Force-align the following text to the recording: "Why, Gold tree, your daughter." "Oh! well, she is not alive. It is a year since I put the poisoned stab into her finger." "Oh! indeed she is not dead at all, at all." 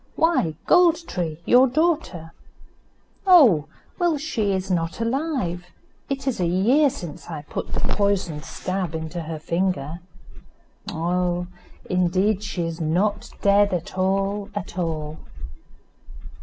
"Why, 0.15 0.55
Gold 0.65 1.07
tree, 1.07 1.39
your 1.45 1.67
daughter." 1.67 2.33
"Oh! 3.27 3.67
well, 3.99 4.17
she 4.17 4.51
is 4.53 4.71
not 4.71 4.99
alive. 4.99 5.67
It 6.09 6.25
is 6.25 6.39
a 6.39 6.47
year 6.47 6.89
since 6.89 7.27
I 7.29 7.43
put 7.43 7.71
the 7.71 7.81
poisoned 7.81 8.43
stab 8.43 8.95
into 8.95 9.21
her 9.21 9.37
finger." 9.37 9.99
"Oh! 10.89 11.45
indeed 11.87 12.41
she 12.41 12.63
is 12.63 12.81
not 12.81 13.29
dead 13.43 13.75
at 13.75 13.95
all, 13.95 14.49
at 14.55 14.75
all." 14.75 15.19